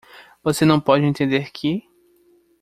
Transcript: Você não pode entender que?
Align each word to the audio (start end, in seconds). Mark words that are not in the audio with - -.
Você 0.43 0.65
não 0.65 0.79
pode 0.79 1.05
entender 1.05 1.51
que? 1.51 1.87